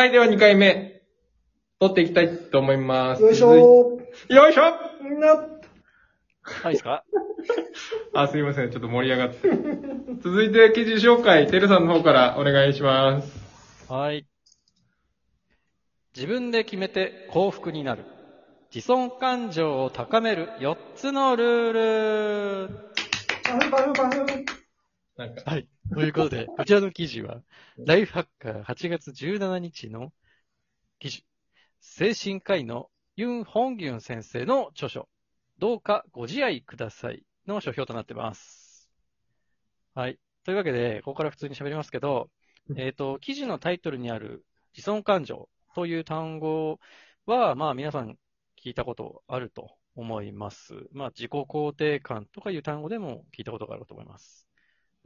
[0.00, 1.02] はい、では2回目、
[1.78, 3.22] 取っていきたいと思います。
[3.22, 4.62] よいしょ続いよいしょ
[5.04, 5.26] みんな、
[6.40, 7.04] はい、ですか？
[8.14, 8.70] あ、すいません。
[8.70, 9.50] ちょっと盛り上がって。
[10.24, 13.92] 続いて記事紹介、てるさんの方からお願いします。
[13.92, 14.24] はい。
[16.16, 18.04] 自分で決めて幸福になる。
[18.74, 21.72] 自尊感情を高める4つのルー
[22.68, 22.68] ル。
[23.44, 24.44] バフバフバフ。
[25.18, 25.68] なんか、はい。
[25.92, 27.42] ということで、こちらの記事は、
[27.78, 30.12] ライフハッカー8月17日の
[31.00, 31.24] 記事、
[31.80, 35.08] 精神科医のユン・ホンギュン先生の著書、
[35.58, 38.88] どうかご自愛くださいの書評となってます。
[39.94, 40.18] はい。
[40.44, 42.30] というわけで、ここから普通に喋りますけど、
[42.76, 46.78] えっ、と、記事のタイトルにある自尊感情という単語
[47.26, 48.16] は、まあ皆さん
[48.64, 50.88] 聞いたことあると思います。
[50.92, 54.49] まあ自己肯定感とかいう単語でも聞いたことがあると思います。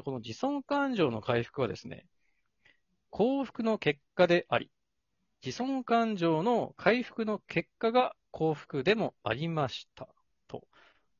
[0.00, 2.06] この自尊感情の回復はですね、
[3.10, 4.70] 幸福の結果であり、
[5.44, 10.08] 自尊感情の回復の結果が幸福でもありました。
[10.48, 10.66] と。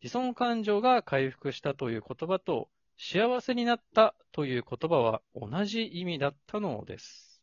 [0.00, 7.42] 自尊感情が回復したという言葉と、幸せになったという言葉は同じ意味だったのです。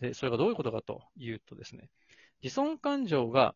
[0.00, 1.90] で、それがどういうことかというとですね、
[2.42, 3.54] 自尊感情が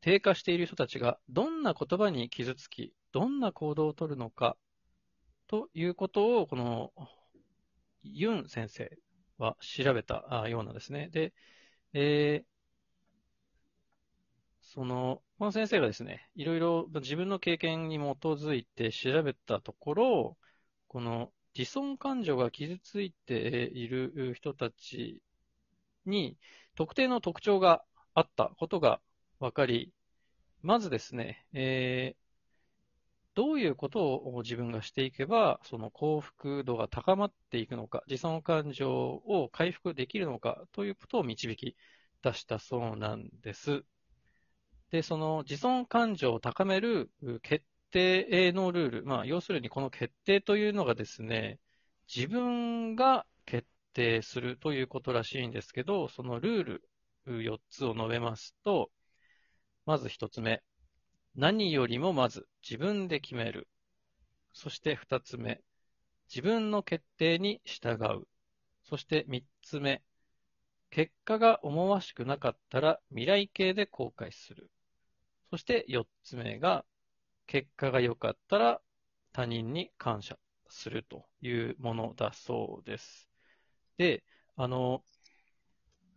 [0.00, 4.56] 低下している人たちがどんな言葉に傷つき、どんな行動をとるのか
[5.52, 6.94] ということを、この、
[8.02, 8.90] ユン先生
[9.36, 11.10] は調べたようなんですね。
[11.10, 11.34] で、
[11.92, 12.52] えー
[14.62, 20.38] その、この先生がですね、いろいろ自分の経験に基づいて調べたところ、
[20.88, 23.34] この自尊感情が傷ついて
[23.74, 25.20] いる人たち
[26.06, 26.38] に
[26.76, 29.02] 特定の特徴があったことが
[29.38, 29.92] 分かり、
[30.62, 32.31] まずですね、えー
[33.34, 41.76] どういうことを自分がしていけば、その幸福度が高まっていくのか、自尊感情を回復できるのかということを導き
[42.22, 43.84] 出したそうなんです。
[44.90, 47.10] で、その自尊感情を高める
[47.42, 51.58] 決定のルール、まあ、要するにこの決定というのがですね、
[52.14, 56.88] 自分が決定するということらしいんですけど、そのルール
[57.26, 58.90] 4つを述べますと、
[59.86, 60.62] まず1つ目。
[61.34, 63.66] 何よりもまず自分で決める。
[64.52, 65.62] そして二つ目、
[66.28, 68.28] 自分の決定に従う。
[68.84, 70.02] そして三つ目、
[70.90, 74.70] 結果が思わしくなかったら未来形で後悔する。
[75.50, 76.84] そして四つ目が、
[77.46, 78.80] 結果が良かったら
[79.32, 80.38] 他人に感謝
[80.68, 83.30] するというものだそうです。
[83.96, 84.22] で、
[84.56, 85.02] あの、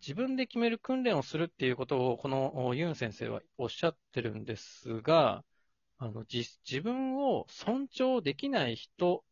[0.02, 5.44] 自分で決める訓練をするっていうことを、このユン先生はおっしゃってるんですが、
[5.98, 9.26] あの、自自分を尊重できない人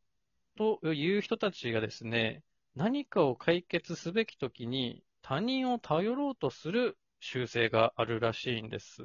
[0.57, 2.43] という人たちがですね、
[2.75, 9.03] 何かを解決すべきときに他人を頼ろうとする習性があるらしいんです。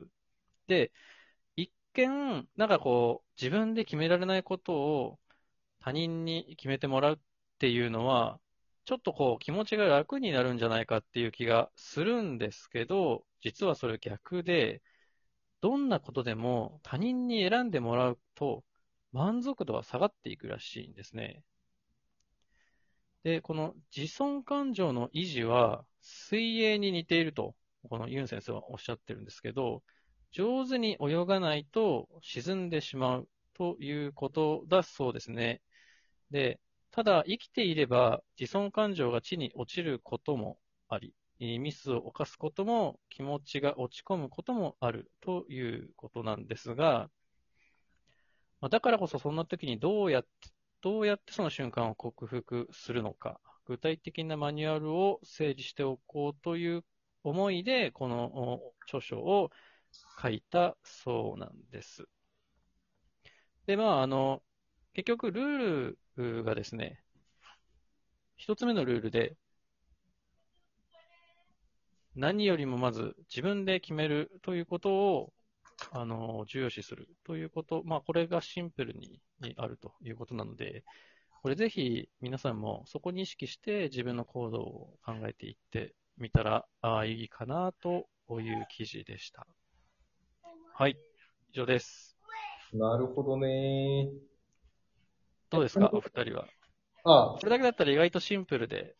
[0.69, 0.93] で、
[1.57, 5.21] 一見、なんかこう、自分で決められないことを
[5.81, 7.19] 他人に決めてもらうっ
[7.59, 8.41] ていうのは、
[8.89, 14.81] ちょっとこう気持ちが楽になるんじゃないかっていう気がするんですけど、実はそれ逆で、
[15.61, 18.65] どんなことでも他人に選んでもらうと
[19.13, 21.43] 満足度は下がっていくらしいんですね。
[23.25, 27.55] で、この自尊感情の維持は水泳に似ていると、
[27.91, 29.83] このユン先生はおっしゃってるんですけど、
[30.31, 35.61] 上手に泳がないと沈んでしまうということだそうですね。
[36.31, 36.59] で、
[36.91, 47.11] ただ、生きていれば自尊感情が地に落ちることもあり、ミスを犯すことも気持ちが落ち込むこともあるということなんですが、
[48.71, 50.29] だからこそそんな時にどうやって、
[50.81, 56.85] どうやってその瞬間を克服するのか、具体的なマニュアルを整理しておこうという
[57.23, 59.51] 思いで、この著書を
[60.21, 62.09] 書いたそうなんです。
[63.67, 64.43] で、まあ、あの、
[64.99, 67.01] 結局ルールがですね、
[68.35, 69.37] 一つ目のルールで、
[72.17, 75.33] 何よりもまず自分で決めるということを、
[75.93, 79.21] あの、重要視するということ、まあ、これがシンプルに
[79.57, 80.83] あるということなので、
[81.45, 88.09] これぜひ皆さんもそこに意識して自分の行動を考えていってみたらああいいかなと
[88.41, 89.47] いう記事でした。
[90.75, 90.99] はい、
[91.53, 92.19] 以上です。
[92.73, 94.28] なるほどね
[95.51, 96.47] どうですか、お二人は。
[97.05, 98.95] あ、これだけだったら意外とシンプルで、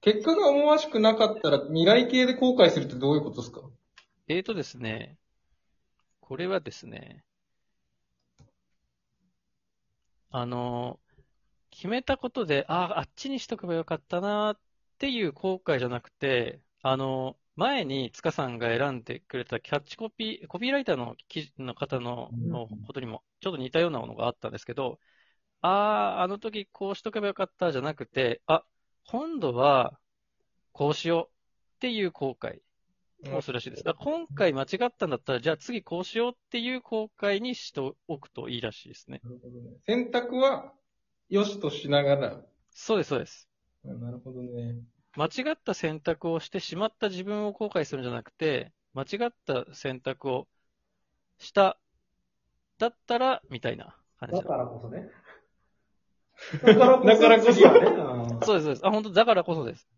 [0.00, 3.60] 結果が思わしくなかったら未来形で後悔するってどういうことですか？
[4.28, 5.16] えーとですね、
[6.20, 7.24] これはですね、
[10.30, 10.98] あの、
[11.70, 22.28] 決めたことで、ああ、あっちにしとけばよかったなっっていう後悔じゃなくて、あの、前に塚さんが選んでくれたキャッチコピー、コピーライターの記事の方の
[22.86, 24.98] ことにもちょっと似たようなものがあったんですけど、
[25.62, 25.68] あ
[26.18, 28.64] あ、あの時こうしとけばよかったじゃなくて、あ、
[29.06, 29.98] 今度は
[30.72, 32.60] こうしようっていう後悔
[33.36, 33.84] をするらしいです。
[33.84, 39.20] だから今回間違ったんだったら、じゃあ次こうしようっていう後悔にしておくといいらしいですね。
[39.22, 39.76] なるほどね。
[39.86, 40.72] 選択は、
[41.28, 42.44] 良しとしながら。
[42.72, 43.48] そうです、そうです。
[43.84, 44.82] あなるほどね。
[45.16, 50.48] 間違った選択をしてしまった自分を後悔するんじゃなくて、間違った選択を
[51.38, 51.78] した、
[52.78, 54.48] だったら、みたいな感じだだ。
[54.48, 55.10] からこそね。
[57.04, 57.60] だからこそ。
[58.42, 58.86] そうです、そうです。
[58.86, 59.88] あ、本当だからこそです。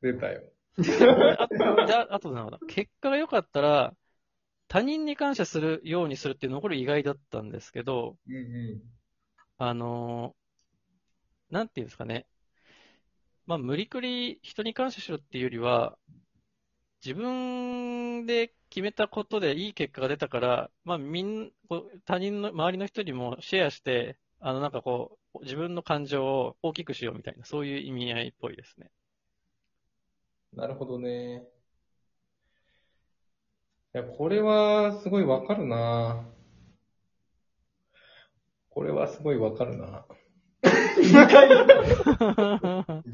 [0.00, 0.42] 出たよ。
[0.76, 1.48] あ
[1.86, 3.94] でああとなんだ結果が良かったら、
[4.68, 8.82] 他人に感謝するようにするっていうのもこれ意外だったんですけど、うんう
[9.58, 10.42] あのー
[11.52, 12.26] なんていうんですかね。
[13.44, 15.98] まあ、無理くり人に感謝しろっていうよりは、
[17.04, 28.90] 自分で決めたことでいい結果が出たから、まあ、みん、こう他人の、周りの人にもシェアして、あの、なんかこう、自分の感情を大きくしようみたいな、そういう意味合いっぽいですね。
[30.56, 30.58] ん。
[30.58, 31.44] なるほどね。
[33.94, 36.26] いや、これはすごいわかるな
[38.70, 40.06] これはすごいわかるな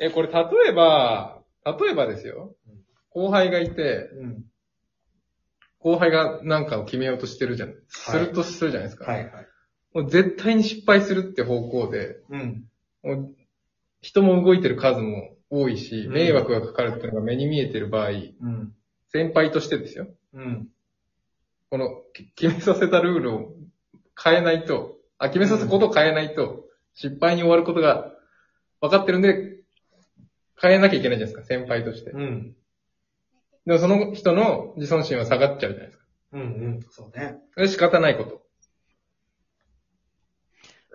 [0.00, 2.56] え、これ例えば、例えばですよ。
[3.10, 4.44] 後輩がいて、うん。
[5.78, 7.74] 後輩が何かを決めようとしてるじゃん。
[7.88, 9.04] するとするじゃないですか。
[9.04, 9.46] はいはい。
[9.96, 12.64] もう絶対に失敗するって方向で、うん。
[13.02, 13.34] もう
[14.02, 18.74] 人も動いてる数も多いし、うん迷惑がかかるっていうのが目に見えてる場合、うん。
[19.08, 20.08] 先輩としてですよ。
[20.34, 20.68] うん。
[21.70, 23.54] このき決めさせたルールを
[24.22, 28.12] 変えないと、あ、決めさせたことを変えないと、失敗に終わることが
[28.82, 29.60] 分かってるんで、
[30.60, 32.10] 変えなきゃいけないじゃないですか、先輩として。
[32.10, 32.54] うん。
[33.64, 36.04] でもその人の自尊心は下がっちゃうじゃないですか。
[36.32, 36.40] うん。
[36.42, 36.86] うん。
[36.90, 37.38] そうね。
[37.54, 38.45] それ仕方ないこと。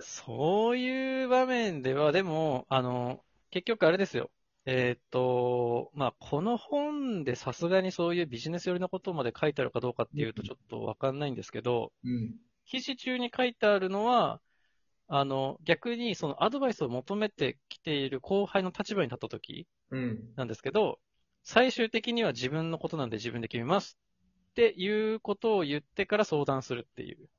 [0.02, 4.32] そういう場面では、でも、あの、結局あれですよ。
[4.66, 12.36] えーっと、まあ、この本でさすがにそういうビジネス寄りのことまで書いてあるかどうかっていうとちょっとわかんないんですけど、うん。
[12.66, 14.40] 記事中に書いてあるのは、
[15.08, 20.34] あの、逆にそのアドバイスを求めてきている後輩の立場に立った時うん。
[20.36, 21.00] なんですけど、
[21.44, 23.98] 最終的には自分のことなんで自分で決めます
[24.52, 27.30] っていうことを言ってから相談するっていう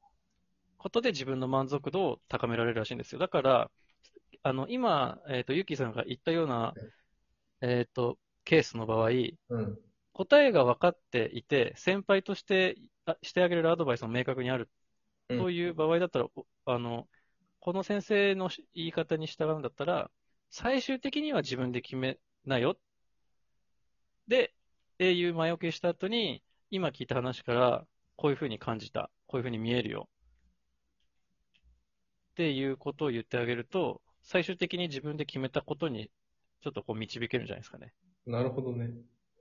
[0.83, 3.21] ことで自分の満足度を高められるらしいんですよ。
[3.21, 3.71] だから、
[4.43, 6.75] あの、今、えっ、と、ゆきさんが言ったような、
[7.61, 9.79] えっ、と、ケースの場合、うん。
[10.13, 12.77] 答えが分かっていて、先輩として
[13.07, 14.69] あしてあげれるアドバイスも明確にある
[15.31, 17.09] うんという場合だったら、おあの、
[17.61, 20.11] この先生のし言い方に従うんだったら、
[20.51, 22.77] 最終的には自分で決めなよ。
[24.29, 24.53] で、
[24.95, 27.87] っていう前置きした後に、今聞いた話から、
[28.17, 29.11] こういうふうに感じた。
[29.27, 30.09] こういうふうに見えるよ。
[32.33, 36.11] っていうことを言ってあげると、最終的に自分で決めたことに、
[36.63, 37.93] ちょっとこう導けるんじゃないですかね。
[38.27, 38.91] なるほどね。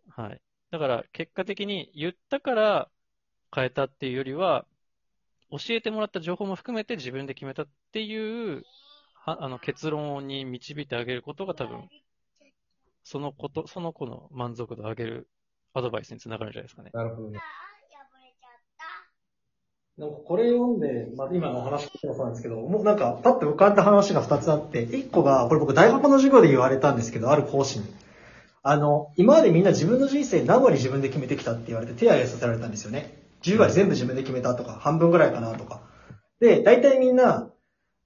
[0.10, 0.42] はい。
[0.72, 2.90] だから、結果的に言ったから
[3.54, 4.66] 変えたっていうよりは、
[5.52, 8.64] 教えてもらった情報も含めて自分で決めたっていう、
[9.14, 11.88] はあの結論に導いてあげることが多分、
[13.04, 15.30] そのこと、その子の満足度を上げる
[15.74, 16.92] アドバイスにつながるんじゃないですかね。
[16.94, 17.40] なるほどね。
[19.98, 27.86] なんかこれ読んで、まあ、今のお話聞いてもそうなんですけど、もうなんかパッと浮かんだ話が2つあって、1個が、これ僕大学の授業で言われたんですけど、ある講師に。
[28.64, 33.22] あの、今までみんな自分の人生何割自分で決めてきたって言われて手挙げさせられたんですよね。
[33.44, 35.82] 10割全部自分で決めたとか、半分ぐらいかなとか。
[36.40, 37.51] で、大体みんな、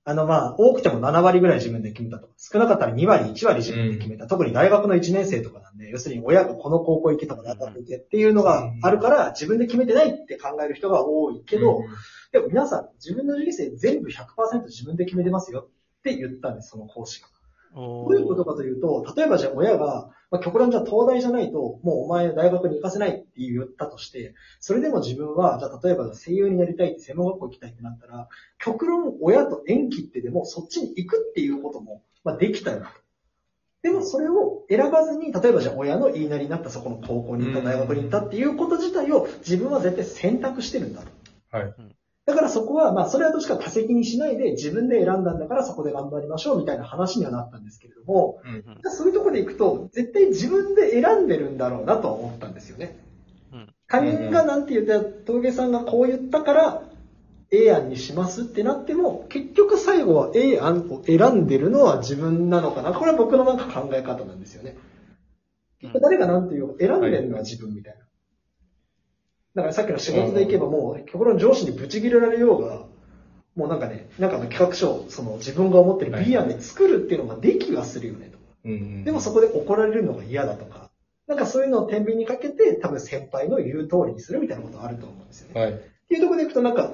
[0.07, 2.27] あのまあ、多くても7割ぐらい自分で決めたと。
[2.27, 4.27] か、少なかったら2割、1割自分で決めた。
[4.27, 11.81] 特に大学の1年生とかなんで、要するに親がこの高校行けとか大学行けっていうのがあるから、自分で決めてないって考える人が多いけど、
[12.31, 15.69] でも皆さん、自分の人生全部100%自分で決めてますよ
[15.99, 17.27] って言ったんです、その講師が。
[17.73, 28.27] どどういうことかというと、例えばじゃあ親が、まあ、極論じゃあ東大じゃないと、もうお前大学に行かせないって言ったとして、それでも自分は、じゃあ例えば声優になりたいって専門学校行きたいってなったら、
[28.57, 32.91] 極論親と縁切ってでもそっちに行くっていうことも、まあ、できたよなと。
[33.83, 41.07] でもそれを選ばずに、例えばじゃあ親の言いなりになったそこの高校に行った、大学に行ったっていうこと自体を自分は絶対選択してるんだと。
[41.51, 41.73] はい。
[42.25, 48.91] だからそこは、まあ、それはどっちか多責にしないで、自分で選んだんだからそこで頑張りましょうみたいな話にはなったんですけれども、うん。
[48.91, 52.97] そういうところで行くと、絶対自分で選んでるんだろうなとは思ったんですよね。
[53.53, 56.81] うん他人がなんて言った、峠さんがこう言ったから、
[57.51, 62.93] A 案にしますってなっても、結局最後は A 案を選んでるのは自分なのかな。
[62.93, 64.75] これは僕のなんか考え方なんですよね。
[66.01, 68.04] 誰が何て言うか選んでるのは自分みたいな。
[69.55, 72.85] だからさっきの仕事で行けばもう、極論上司にブチ切れられようが、
[73.55, 78.37] もうなんかね、なんかの企画書をその自分が思ってる B 案で作るっていうのができはするよねと。
[78.65, 79.03] うんうん。
[79.05, 80.89] でもそこで怒られるのが嫌だとか、
[81.27, 85.61] なんかそういうのを天秤にかけて多分先輩の言う通りにするみたいなことあると思うんですよね。
[85.61, 85.71] はい。
[85.71, 85.75] っ
[86.07, 86.93] ていうところでいくとなんか、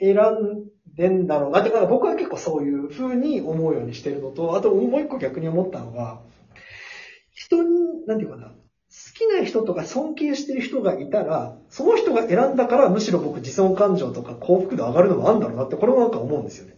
[0.00, 6.20] 選んでんだろうなって、だから僕は結構そういう風に思うようにしてるのと、あともう一個逆に思ったのが、
[7.32, 8.52] 人に、なんていうかな、好
[9.18, 16.76] きな人とか尊敬してる人がいたら、その人が選んだからむしろ僕自尊感情とか幸福度上がるのもあるんだろうなって、これもなんか思うんですよね。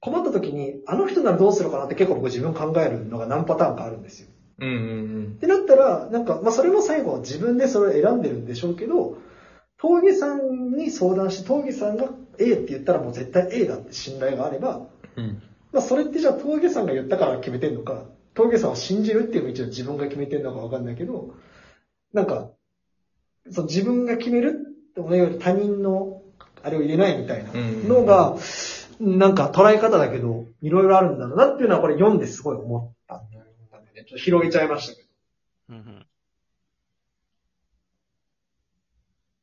[0.00, 4.28] 困った時に、あの人ならどうするかなって結構僕自分考えるのが何パターンかあるんですよ。
[4.58, 9.16] うんうんってなったら、なんか、まあそれも最後は自分でそれを選んでるんでしょうけど、
[9.78, 14.86] 峠さんに相談して、峠さんが A って言ったらもう絶対 A だって信頼があれば、
[15.16, 15.24] うん。
[15.24, 15.42] うん。
[15.72, 18.06] まあそれってじゃあ峠さんが言ったから決めてんのか、
[18.36, 21.34] 峠さんを信じるっていうのも一応自分が決めてんのかわかんないけど、
[22.12, 22.50] なんか、
[23.50, 24.54] その自分が決める
[24.90, 26.22] っていわゆる他人の
[26.62, 28.36] あれを入れないみたいなのが、
[29.00, 33.38] なんか捉え方だけど、いろいろあるんだろうなっていうのはこれ読んですごい思ったんで、
[33.94, 35.08] ちょっと広げちゃいましたけど。
[35.70, 35.84] うんうん。
[35.84, 36.06] だか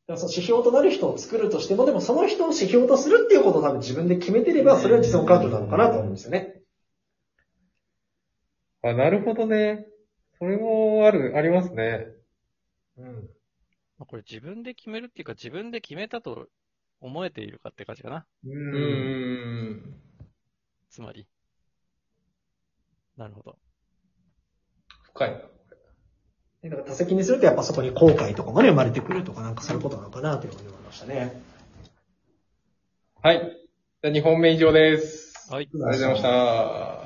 [0.07, 6.52] らその指標となる人を作るとしても、でもその人を指標とするっていうことを多分自分で決めてれば、それは自尊感情なのかなと思うんですよね。
[8.83, 9.85] あ、なるほどね。
[10.37, 12.07] それもある、ありますね。
[12.97, 13.29] うん。
[13.97, 16.47] まあこれ自分で決めるっていうか自分で決めたと
[16.99, 18.25] 思えているかって感じかな。
[18.45, 18.49] う。
[18.49, 18.79] うんんう
[19.71, 19.95] ん
[20.89, 21.27] つまり。
[23.17, 23.57] なるほど。
[25.13, 25.37] 深いな。
[26.61, 31.41] でなんか多責にするとやっぱそこに後悔とかもね生まれてくるとかなんかそういうことなのかなというふうに思いましたね。
[33.21, 33.39] はい。
[34.01, 35.51] じゃあ2本目以上です。
[35.51, 35.65] はい。
[35.65, 37.02] ありがとうございました。